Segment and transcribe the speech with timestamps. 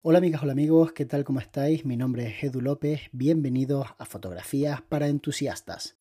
[0.00, 1.24] Hola amigas, hola amigos, ¿qué tal?
[1.24, 1.84] ¿Cómo estáis?
[1.84, 5.96] Mi nombre es Edu López, bienvenidos a Fotografías para Entusiastas.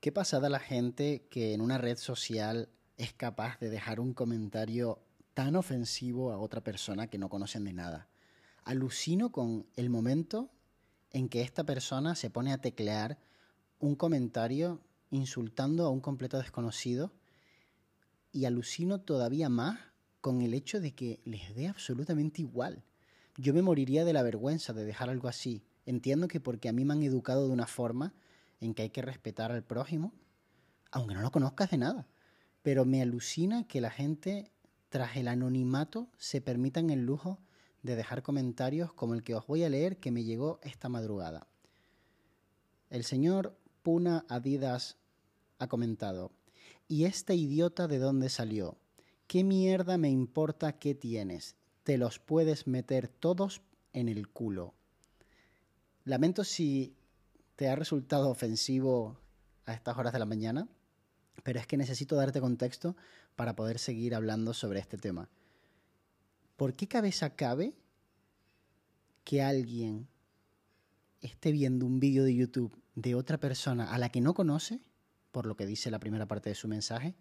[0.00, 4.14] ¿Qué pasa de la gente que en una red social es capaz de dejar un
[4.14, 5.02] comentario
[5.34, 8.08] tan ofensivo a otra persona que no conocen de nada?
[8.64, 10.48] Alucino con el momento
[11.10, 13.18] en que esta persona se pone a teclear
[13.82, 14.80] un comentario
[15.10, 17.12] insultando a un completo desconocido
[18.30, 19.80] y alucino todavía más
[20.20, 22.84] con el hecho de que les dé absolutamente igual.
[23.36, 25.64] Yo me moriría de la vergüenza de dejar algo así.
[25.84, 28.14] Entiendo que porque a mí me han educado de una forma
[28.60, 30.12] en que hay que respetar al prójimo,
[30.92, 32.06] aunque no lo conozcas de nada.
[32.62, 34.52] Pero me alucina que la gente,
[34.90, 37.40] tras el anonimato, se permitan el lujo
[37.82, 41.48] de dejar comentarios como el que os voy a leer que me llegó esta madrugada.
[42.90, 44.96] El señor Puna Adidas
[45.58, 46.30] ha comentado,
[46.86, 48.78] ¿y este idiota de dónde salió?
[49.26, 51.56] ¿Qué mierda me importa qué tienes?
[51.82, 54.74] Te los puedes meter todos en el culo.
[56.04, 56.94] Lamento si
[57.56, 59.18] te ha resultado ofensivo
[59.66, 60.68] a estas horas de la mañana,
[61.42, 62.96] pero es que necesito darte contexto
[63.34, 65.28] para poder seguir hablando sobre este tema.
[66.56, 67.74] ¿Por qué cabeza cabe
[69.24, 70.08] que alguien
[71.22, 74.80] esté viendo un vídeo de YouTube de otra persona a la que no conoce,
[75.30, 77.14] por lo que dice la primera parte de su mensaje,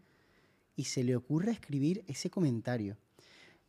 [0.76, 2.98] y se le ocurre escribir ese comentario.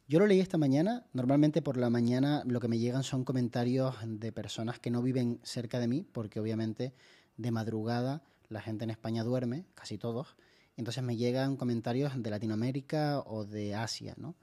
[0.09, 3.95] Yo lo leí esta mañana, normalmente por la mañana lo que me llegan son comentarios
[4.05, 6.93] de personas que no viven cerca de mí, porque obviamente
[7.37, 10.37] de madrugada la gente en España duerme, casi todos,
[10.77, 14.35] entonces me llegan comentarios de Latinoamérica o de Asia, ¿no?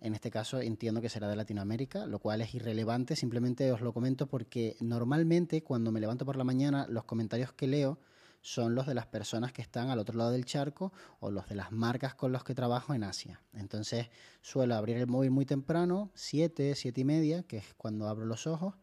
[0.00, 3.92] En este caso entiendo que será de Latinoamérica, lo cual es irrelevante, simplemente os lo
[3.92, 7.98] comento porque normalmente cuando me levanto por la mañana los comentarios que leo
[8.40, 11.54] son los de las personas que están al otro lado del charco o los de
[11.54, 13.42] las marcas con los que trabajo en Asia.
[13.52, 14.08] Entonces
[14.40, 18.46] suelo abrir el móvil muy temprano, 7, 7 y media, que es cuando abro los
[18.46, 18.74] ojos,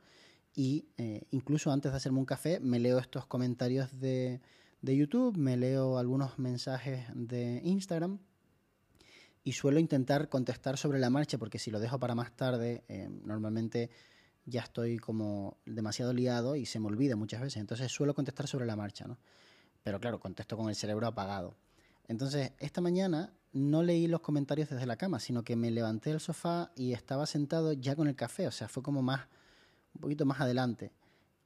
[0.54, 4.42] y eh, incluso antes de hacerme un café me leo estos comentarios de,
[4.82, 8.20] de YouTube, me leo algunos mensajes de Instagram
[9.48, 13.08] y suelo intentar contestar sobre la marcha porque si lo dejo para más tarde, eh,
[13.24, 13.90] normalmente
[14.44, 17.62] ya estoy como demasiado liado y se me olvida muchas veces.
[17.62, 19.18] Entonces suelo contestar sobre la marcha, ¿no?
[19.84, 21.56] Pero claro, contesto con el cerebro apagado.
[22.10, 26.20] Entonces, esta mañana no leí los comentarios desde la cama, sino que me levanté del
[26.20, 29.28] sofá y estaba sentado ya con el café, o sea, fue como más,
[29.96, 30.92] un poquito más adelante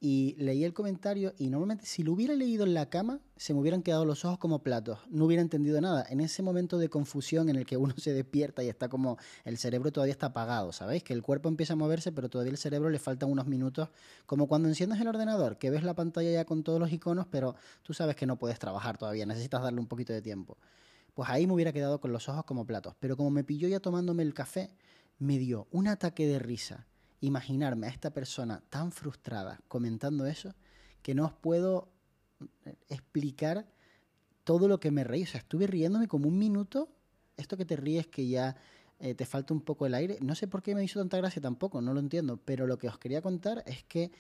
[0.04, 3.60] y leí el comentario y normalmente si lo hubiera leído en la cama se me
[3.60, 6.04] hubieran quedado los ojos como platos, no hubiera entendido nada.
[6.10, 9.60] En ese momento de confusión en el que uno se despierta y está como el
[9.60, 11.04] cerebro todavía está apagado, ¿sabéis?
[11.04, 13.90] Que el cuerpo empieza a moverse pero todavía el cerebro le faltan unos minutos,
[14.26, 17.56] como cuando enciendes el ordenador, que ves la pantalla ya con todos los iconos pero
[17.84, 20.58] tú sabes que no puedes trabajar todavía, necesitas darle un poquito de tiempo.
[21.14, 23.80] Pues ahí me hubiera quedado con los ojos como platos, pero como me pilló ya
[23.80, 24.72] tomándome el café,
[25.20, 26.88] me dio un ataque de risa
[27.22, 30.54] imaginarme a esta persona tan frustrada comentando eso
[31.02, 31.90] que no os puedo
[32.66, 33.68] eh, explicar
[34.44, 35.24] todo lo que me reí.
[35.24, 36.90] O sea, estuve riéndome como un minuto.
[37.38, 38.56] Esto que te ríes que ya
[39.00, 40.18] eh, te falta un poco el aire.
[40.22, 42.38] No sé por qué me hizo tanta gracia tampoco, no lo entiendo.
[42.38, 44.12] Pero lo que os quería contar es que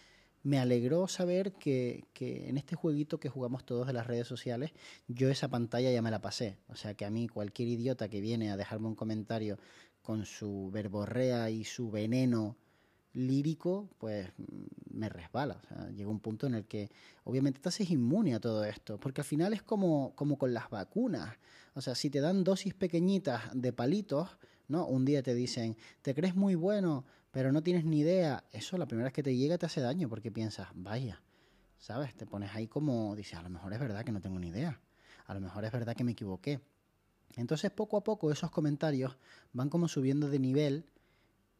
[0.43, 4.71] me alegró saber que, que, en este jueguito que jugamos todos de las redes sociales,
[5.07, 6.57] yo esa pantalla ya me la pasé.
[6.67, 9.59] O sea que a mí cualquier idiota que viene a dejarme un comentario
[10.01, 12.57] con su verborrea y su veneno
[13.13, 14.29] lírico, pues
[14.91, 15.61] me resbala.
[15.95, 16.89] llega un punto en el que
[17.23, 20.69] obviamente te haces inmune a todo esto, porque al final es como, como con las
[20.69, 21.37] vacunas.
[21.73, 24.85] O sea, si te dan dosis pequeñitas de palitos, ¿no?
[24.85, 28.43] Un día te dicen, te crees muy bueno, pero no tienes ni idea.
[28.51, 31.21] Eso la primera vez que te llega te hace daño porque piensas, vaya,
[31.77, 32.15] ¿sabes?
[32.15, 34.79] Te pones ahí como, dices, a lo mejor es verdad que no tengo ni idea.
[35.27, 36.61] A lo mejor es verdad que me equivoqué.
[37.35, 39.17] Entonces, poco a poco esos comentarios
[39.53, 40.85] van como subiendo de nivel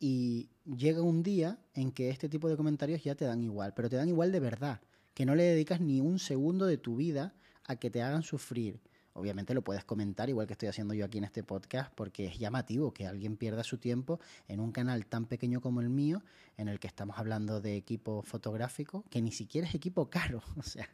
[0.02, 3.88] y llega un día en que este tipo de comentarios ya te dan igual, pero
[3.88, 4.82] te dan igual de verdad,
[5.14, 7.36] que no le dedicas ni un segundo de tu vida
[7.66, 8.82] a que te hagan sufrir.
[9.14, 12.40] Obviamente lo puedes comentar, igual que estoy haciendo yo aquí en este podcast, porque es
[12.40, 16.24] llamativo que alguien pierda su tiempo en un canal tan pequeño como el mío,
[16.58, 20.42] en el que estamos hablando de equipo fotográfico, que ni siquiera es equipo caro.
[20.58, 20.90] O sea,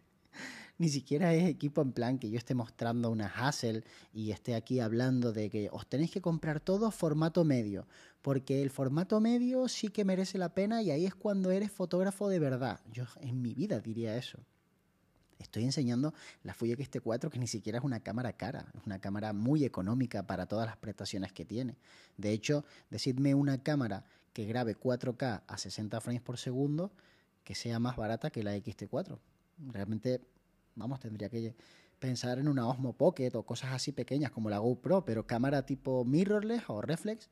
[0.78, 3.84] ni siquiera es equipo en plan que yo esté mostrando una Hassel
[4.14, 7.88] y esté aquí hablando de que os tenéis que comprar todo formato medio,
[8.28, 12.28] porque el formato medio sí que merece la pena y ahí es cuando eres fotógrafo
[12.28, 12.82] de verdad.
[12.92, 14.38] Yo en mi vida diría eso.
[15.40, 16.14] Estoy enseñando
[16.44, 20.28] la Fuji X-T4 que ni siquiera es una cámara cara, es una cámara muy económica
[20.28, 21.78] para todas las prestaciones que tiene.
[22.18, 24.04] De hecho, decidme una cámara
[24.34, 26.92] que grabe 4K a 60 frames por segundo
[27.46, 29.18] que sea más barata que la X-T4.
[29.70, 30.20] Realmente
[30.76, 31.56] vamos, tendría que
[31.98, 36.04] pensar en una Osmo Pocket o cosas así pequeñas como la GoPro, pero cámara tipo
[36.04, 37.30] mirrorless o reflex,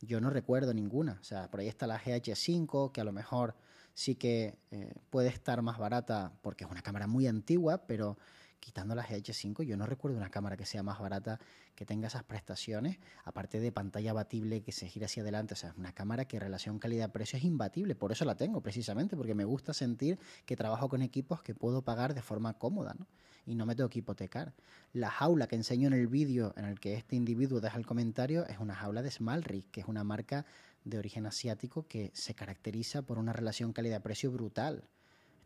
[0.00, 1.18] yo no recuerdo ninguna.
[1.20, 3.54] O sea, por ahí está la GH5, que a lo mejor
[3.94, 8.18] sí que eh, puede estar más barata porque es una cámara muy antigua, pero
[8.60, 11.38] quitando la GH5, yo no recuerdo una cámara que sea más barata,
[11.74, 15.54] que tenga esas prestaciones, aparte de pantalla abatible que se gira hacia adelante.
[15.54, 17.94] O sea, es una cámara que relación calidad-precio es imbatible.
[17.94, 21.82] Por eso la tengo, precisamente, porque me gusta sentir que trabajo con equipos que puedo
[21.82, 23.06] pagar de forma cómoda, ¿no?
[23.46, 24.52] Y no me tengo que hipotecar.
[24.92, 28.46] La jaula que enseño en el vídeo en el que este individuo deja el comentario
[28.46, 30.44] es una jaula de Smalrick, que es una marca
[30.84, 34.84] de origen asiático que se caracteriza por una relación calidad-precio brutal.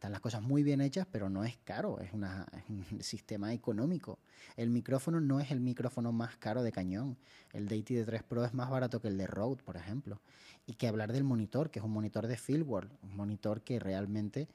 [0.01, 2.25] Están las cosas muy bien hechas, pero no es caro, es, un
[3.01, 4.19] sistema económico.
[4.57, 7.19] El micrófono no es el micrófono más caro de cañón.
[7.53, 10.19] El Deity de 3 Pro es más barato que el de Rode, por ejemplo.
[10.67, 14.49] Y que hablar del monitor, que es un monitor de Fieldworld, un monitor que realmente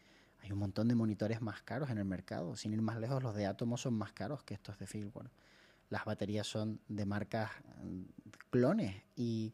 [0.45, 2.55] hay un montón de monitores más caros en el mercado.
[2.55, 5.31] Sin ir más lejos, los de Atomo son más caros que estos de Fieldworld.
[5.89, 7.49] Las baterías son de marcas
[7.83, 8.01] mm,
[8.51, 9.53] clones y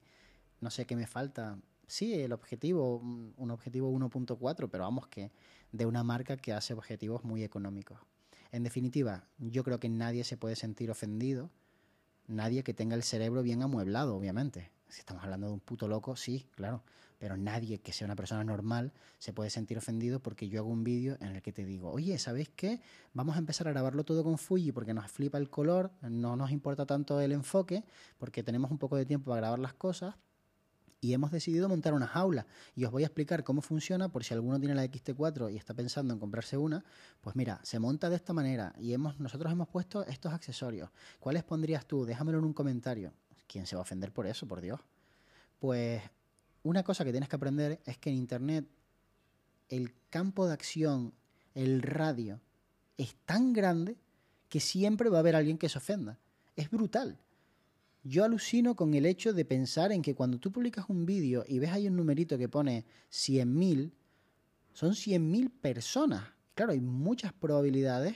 [0.59, 1.57] no sé qué me falta
[1.91, 5.31] sí, el objetivo, un objetivo 1.4, pero vamos que
[5.71, 7.99] de una marca que hace objetivos muy económicos.
[8.51, 11.49] En definitiva, yo creo que nadie se puede sentir ofendido,
[12.27, 14.71] nadie que tenga el cerebro bien amueblado, obviamente.
[14.91, 16.83] Si estamos hablando de un puto loco, sí, claro,
[17.17, 20.83] pero nadie que sea una persona normal se puede sentir ofendido porque yo hago un
[20.83, 22.81] vídeo en el que te digo, oye, ¿sabéis qué?
[23.13, 26.51] Vamos a empezar a grabarlo todo con Fuji porque nos flipa el color, no nos
[26.51, 27.85] importa tanto el enfoque,
[28.17, 30.15] porque tenemos un poco de tiempo para grabar las cosas,
[31.01, 32.45] y hemos decidido montar una jaula.
[32.75, 35.73] Y os voy a explicar cómo funciona por si alguno tiene la XT4 y está
[35.73, 36.85] pensando en comprarse una.
[37.21, 40.91] Pues mira, se monta de esta manera y hemos, nosotros hemos puesto estos accesorios.
[41.19, 42.05] ¿Cuáles pondrías tú?
[42.05, 43.13] Déjamelo en un comentario.
[43.51, 44.79] ¿Quién se va a ofender por eso, por Dios?
[45.59, 46.01] Pues
[46.63, 48.65] una cosa que tienes que aprender es que en Internet
[49.67, 51.13] el campo de acción,
[51.53, 52.39] el radio,
[52.97, 53.97] es tan grande
[54.47, 56.17] que siempre va a haber alguien que se ofenda.
[56.55, 57.19] Es brutal.
[58.03, 61.59] Yo alucino con el hecho de pensar en que cuando tú publicas un vídeo y
[61.59, 63.91] ves ahí un numerito que pone 100.000,
[64.71, 66.23] son 100.000 personas.
[66.55, 68.15] Claro, hay muchas probabilidades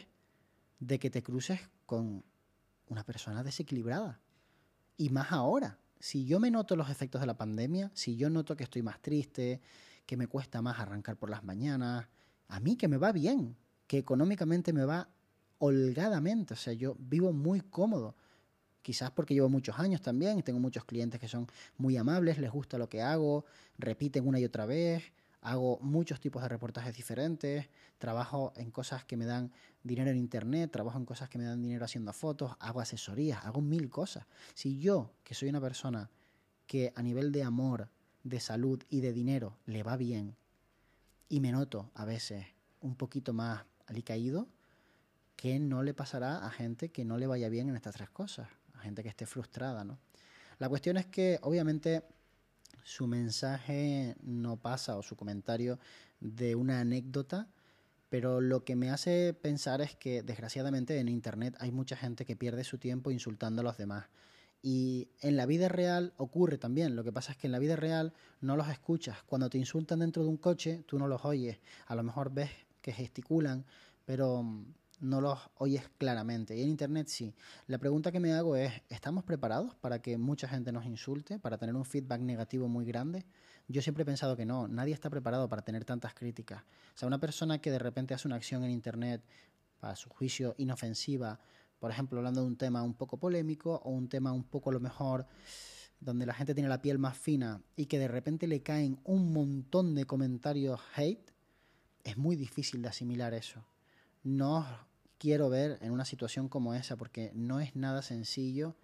[0.79, 2.23] de que te cruces con
[2.87, 4.21] una persona desequilibrada.
[4.97, 8.55] Y más ahora, si yo me noto los efectos de la pandemia, si yo noto
[8.55, 9.61] que estoy más triste,
[10.05, 12.07] que me cuesta más arrancar por las mañanas,
[12.47, 13.55] a mí que me va bien,
[13.87, 15.09] que económicamente me va
[15.57, 18.15] holgadamente, o sea, yo vivo muy cómodo.
[18.81, 21.47] Quizás porque llevo muchos años también, tengo muchos clientes que son
[21.77, 23.45] muy amables, les gusta lo que hago,
[23.79, 25.03] repiten una y otra vez,
[25.45, 29.51] hago muchos tipos de reportajes diferentes, trabajo en cosas que me dan
[29.83, 33.61] dinero en internet, trabajo en cosas que me dan dinero haciendo fotos, hago asesorías, hago
[33.61, 34.25] mil cosas.
[34.55, 36.09] Si yo, que soy una persona
[36.65, 37.89] que a nivel de amor,
[38.23, 40.35] de salud y de dinero le va bien
[41.29, 42.47] y me noto a veces
[42.81, 44.47] un poquito más alicaído,
[45.35, 48.47] ¿qué no le pasará a gente que no le vaya bien en estas tres cosas?
[48.85, 49.99] gente que esté frustrada, ¿no?
[50.59, 52.03] La cuestión es que, obviamente,
[52.85, 55.79] su mensaje no pasa o su comentario
[56.19, 57.49] de una anécdota,
[58.09, 62.35] pero lo que me hace pensar es que, desgraciadamente, en Internet hay mucha gente que
[62.35, 64.05] pierde su tiempo insultando a los demás.
[64.61, 66.95] Y en la vida real ocurre también.
[66.95, 69.17] Lo que pasa es que en la vida real no los escuchas.
[69.23, 71.57] Cuando te insultan dentro de un coche, tú no los oyes.
[71.87, 73.65] A lo mejor ves que gesticulan,
[74.05, 74.45] pero
[74.99, 76.55] no los oyes claramente.
[76.55, 77.33] Y en Internet sí.
[77.67, 81.57] La pregunta que me hago es, ¿estamos preparados para que mucha gente nos insulte, para
[81.57, 83.25] tener un feedback negativo muy grande?
[83.67, 86.63] Yo siempre he pensado que no, nadie está preparado para tener tantas críticas.
[86.93, 89.23] O sea, una persona que de repente hace una acción en Internet,
[89.79, 91.39] para su juicio, inofensiva,
[91.79, 94.73] por ejemplo, hablando de un tema un poco polémico o un tema un poco a
[94.73, 95.27] lo mejor
[95.99, 99.33] donde la gente tiene la piel más fina y que de repente le caen un
[99.33, 101.31] montón de comentarios hate,
[102.03, 103.65] es muy difícil de asimilar eso
[104.25, 104.67] no
[105.17, 108.75] quiero ver en una situación como esa, porque no es nada sencillo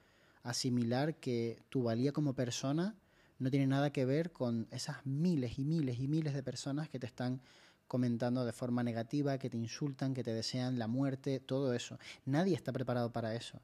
[0.43, 2.95] asimilar que tu valía como persona
[3.39, 6.99] no tiene nada que ver con esas miles y miles y miles de personas que
[6.99, 7.41] te están
[7.87, 11.97] comentando de forma negativa, que te insultan, que te desean la muerte, todo eso.
[12.23, 13.59] Nadie está preparado para eso.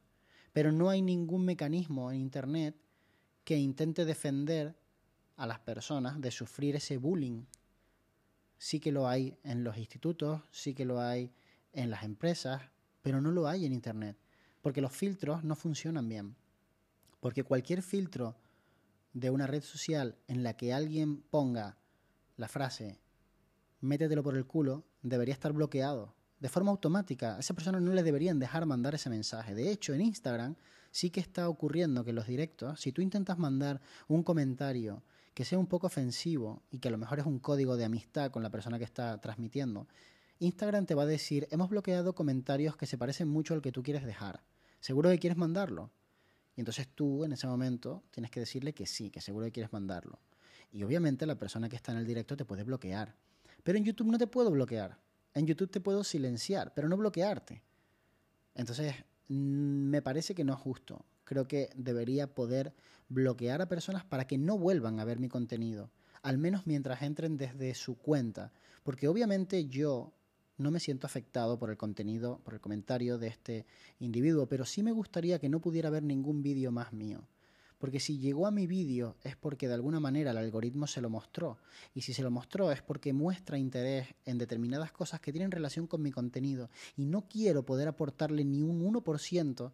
[0.51, 2.75] Pero no hay ningún mecanismo en Internet
[3.43, 4.75] que intente defender
[5.35, 7.43] a las personas de sufrir ese bullying.
[8.57, 11.31] Sí que lo hay en los institutos, sí que lo hay
[11.73, 12.61] en las empresas,
[13.01, 14.17] pero no lo hay en Internet,
[14.61, 16.35] porque los filtros no funcionan bien.
[17.19, 18.35] Porque cualquier filtro
[19.13, 21.77] de una red social en la que alguien ponga
[22.35, 22.99] la frase
[23.81, 27.35] métetelo por el culo debería estar bloqueado de forma automática.
[27.35, 29.55] A esa persona no le deberían dejar mandar ese mensaje.
[29.55, 30.55] De hecho, en Instagram
[30.91, 35.59] sí que está ocurriendo que los directos, si tú intentas mandar un comentario que sea
[35.59, 38.49] un poco ofensivo y que a lo mejor es un código de amistad con la
[38.49, 39.87] persona que está transmitiendo,
[40.39, 43.83] Instagram te va a decir, hemos bloqueado comentarios que se parecen mucho al que tú
[43.83, 44.43] quieres dejar.
[44.79, 45.91] ¿Seguro que quieres mandarlo?
[46.55, 49.73] Y entonces tú en ese momento tienes que decirle que sí, que seguro que quieres
[49.73, 50.19] mandarlo.
[50.71, 53.15] Y obviamente la persona que está en el directo te puede bloquear.
[53.63, 54.97] Pero en YouTube no te puedo bloquear.
[55.33, 57.61] En YouTube te puedo silenciar, pero no bloquearte.
[58.55, 58.95] Entonces,
[59.27, 61.05] mm, me parece que no es justo.
[61.23, 62.73] Creo que debería poder
[63.09, 65.91] bloquear a personas para que no vuelvan a ver mi contenido,
[66.21, 68.51] al menos mientras entren desde su cuenta.
[68.83, 70.13] Porque obviamente yo
[70.57, 73.65] no me siento afectado por el contenido, por el comentario de este
[73.99, 77.27] individuo, pero sí me gustaría que no pudiera ver ningún vídeo más mío.
[77.77, 81.11] Porque si llegó a mi vídeo es porque de alguna manera el algoritmo se lo
[81.11, 81.59] mostró.
[81.93, 85.85] Y si se lo mostró es porque muestra interés en determinadas cosas que tienen relación
[85.85, 86.71] con mi contenido.
[86.95, 89.71] Y no quiero poder aportarle ni un 1%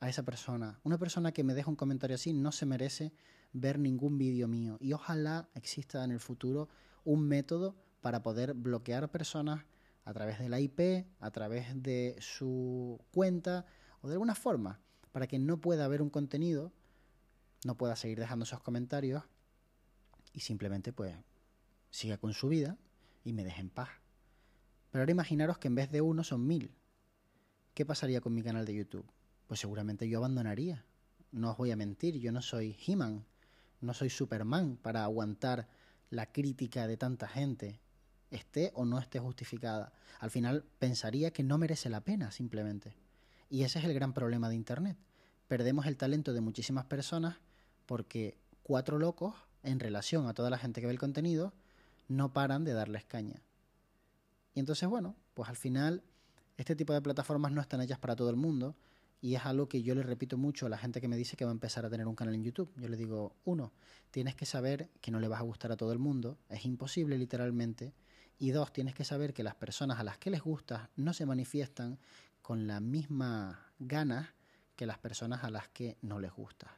[0.00, 0.80] a esa persona.
[0.82, 3.12] Una persona que me deja un comentario así no se merece
[3.52, 4.76] ver ningún vídeo mío.
[4.80, 6.68] Y ojalá exista en el futuro
[7.04, 9.64] un método para poder bloquear personas
[10.04, 13.66] a través de la IP, a través de su cuenta
[14.02, 14.80] o de alguna forma,
[15.12, 16.72] para que no pueda ver un contenido,
[17.64, 19.24] no pueda seguir dejando esos comentarios
[20.32, 21.16] y simplemente pues
[21.90, 22.76] siga con su vida
[23.24, 23.88] y me deje en paz.
[24.90, 26.74] Pero ahora imaginaros que en vez de uno son mil.
[27.72, 29.10] ¿Qué pasaría con mi canal de YouTube?
[29.46, 30.84] Pues seguramente yo abandonaría.
[31.32, 33.24] No os voy a mentir, yo no soy He-Man,
[33.80, 35.68] no soy Superman para aguantar
[36.10, 37.80] la crítica de tanta gente
[38.36, 39.92] esté o no esté justificada.
[40.20, 42.94] Al final pensaría que no merece la pena simplemente.
[43.50, 44.96] Y ese es el gran problema de Internet.
[45.48, 47.36] Perdemos el talento de muchísimas personas
[47.86, 51.52] porque cuatro locos, en relación a toda la gente que ve el contenido,
[52.08, 53.40] no paran de darles caña.
[54.54, 56.02] Y entonces, bueno, pues al final
[56.56, 58.76] este tipo de plataformas no están hechas para todo el mundo
[59.20, 61.44] y es algo que yo le repito mucho a la gente que me dice que
[61.44, 62.70] va a empezar a tener un canal en YouTube.
[62.76, 63.72] Yo le digo, uno,
[64.10, 67.16] tienes que saber que no le vas a gustar a todo el mundo, es imposible
[67.18, 67.94] literalmente,
[68.38, 71.26] y dos, tienes que saber que las personas a las que les gusta no se
[71.26, 71.98] manifiestan
[72.42, 74.28] con la misma ganas
[74.76, 76.70] que las personas a las que no les gusta.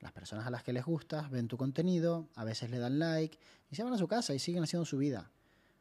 [0.00, 3.38] Las personas a las que les gusta ven tu contenido, a veces le dan like
[3.68, 5.30] y se van a su casa y siguen haciendo su vida.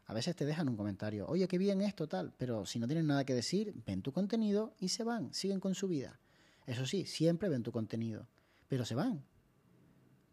[0.08, 3.08] A veces te dejan un comentario, oye, qué bien esto, tal, pero si no tienen
[3.08, 6.20] nada que decir, ven tu contenido y se van, siguen con su vida.
[6.66, 8.28] Eso sí, siempre ven tu contenido,
[8.68, 9.24] pero se van.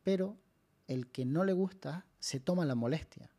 [0.02, 0.38] Pero
[0.86, 3.33] el que no le gusta se toma la molestia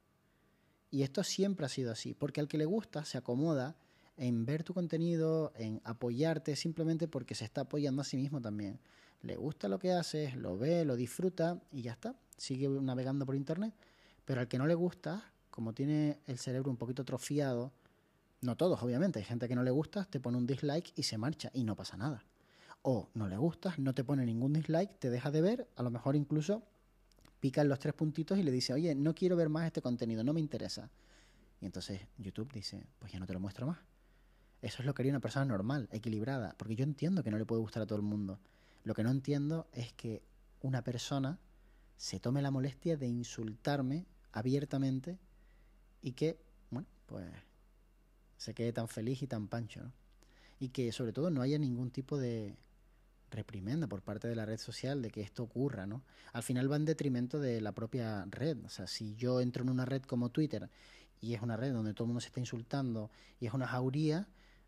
[0.96, 3.76] y esto siempre ha sido así, porque al que le gusta se acomoda
[4.16, 8.80] en ver tu contenido, en apoyarte, simplemente porque se está apoyando a sí mismo también.
[9.22, 12.16] Le gusta lo que haces, lo ve, lo disfruta y ya está.
[12.38, 13.74] Sigue navegando por internet.
[14.24, 17.74] Pero al que no le gusta, como tiene el cerebro un poquito atrofiado,
[18.40, 21.18] no todos, obviamente, hay gente que no le gusta, te pone un dislike y se
[21.18, 22.24] marcha y no pasa nada.
[22.84, 25.92] O no le gustas, no te pone ningún dislike, te deja de ver, a lo
[25.92, 26.64] mejor incluso
[27.52, 30.40] los tres puntitos y le dice, oye, no quiero ver más este contenido, no me
[30.40, 30.90] interesa.
[31.62, 33.80] Y entonces YouTube dice, pues ya no te lo muestro más.
[34.62, 37.46] Eso es lo que haría una persona normal, equilibrada, porque yo entiendo que no le
[37.46, 38.40] puede gustar a todo el mundo.
[38.84, 40.22] Lo que no entiendo es que
[40.62, 41.40] una persona
[41.98, 45.18] se tome la molestia de insultarme abiertamente
[46.02, 46.40] y que,
[46.72, 47.26] bueno, pues
[48.38, 49.92] se quede tan feliz y tan pancho, ¿no?
[50.60, 52.56] Y que sobre todo no haya ningún tipo de,
[53.32, 56.04] reprimenda por parte de la red social de que esto ocurra, ¿no?
[56.34, 58.64] Al final va en detrimento de la propia red.
[58.66, 60.70] O sea, si yo entro en una red como Twitter
[61.22, 64.28] y es una red donde todo el mundo se está insultando y es una jauría,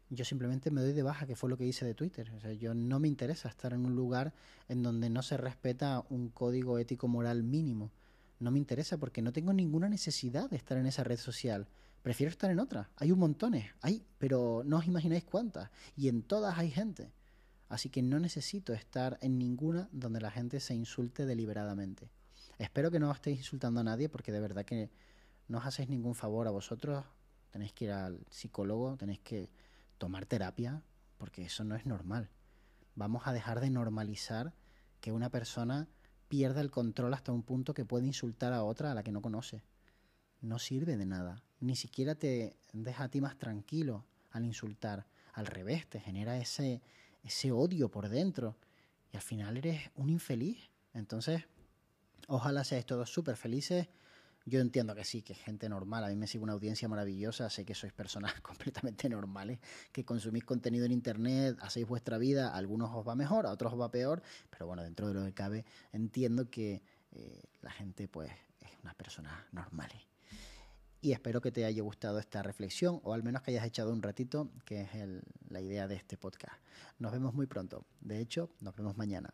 [0.09, 2.31] yo simplemente me doy de baja, que fue lo que hice de Twitter.
[2.31, 4.33] O sea, yo no me interesa estar en un lugar
[4.69, 7.91] en donde no se respeta un código ético moral mínimo.
[8.39, 11.67] No me interesa porque no tengo ninguna necesidad de estar en esa red social.
[12.03, 12.89] Prefiero estar en otra.
[12.95, 15.69] Hay un montones, hay, pero no os imagináis cuántas.
[15.97, 17.11] Y en todas hay gente.
[17.69, 22.09] Así que no necesito estar en ninguna donde la gente se insulte deliberadamente.
[22.57, 24.89] Espero que no estéis insultando a nadie porque de verdad que
[25.47, 27.05] no os hacéis ningún favor a vosotros.
[27.51, 29.50] Tenéis que ir al psicólogo, tenéis que
[29.97, 30.81] tomar terapia
[31.17, 32.29] porque eso no es normal.
[32.95, 34.53] Vamos a dejar de normalizar
[35.01, 35.88] que una persona
[36.27, 39.21] pierda el control hasta un punto que puede insultar a otra a la que no
[39.21, 39.63] conoce.
[40.41, 41.43] No sirve de nada.
[41.59, 45.07] Ni siquiera te deja a ti más tranquilo al insultar.
[45.33, 46.81] Al revés, te genera ese,
[47.27, 48.57] ese odio por dentro.
[49.12, 50.69] Y al final eres un infeliz.
[50.93, 51.43] Entonces,
[52.27, 53.88] ojalá seáis todos súper felices.
[54.46, 56.05] Yo entiendo que sí, que es gente normal.
[56.05, 57.50] A mí me sigue una audiencia maravillosa.
[57.50, 59.60] Sé que sois personas completamente normales,
[59.91, 62.55] que consumís contenido en internet, hacéis vuestra vida.
[62.55, 64.24] Algunos os va mejor, a otros os va peor.
[64.50, 66.81] Pero bueno, dentro de lo que cabe, entiendo que
[67.12, 68.31] eh, la gente, pues,
[68.62, 70.01] es unas personas normales
[71.01, 74.01] y espero que te haya gustado esta reflexión o al menos que hayas echado un
[74.01, 74.89] ratito, que es
[75.50, 76.56] la idea de este podcast.
[77.00, 77.86] Nos vemos muy pronto.
[78.01, 79.34] De hecho, nos vemos mañana.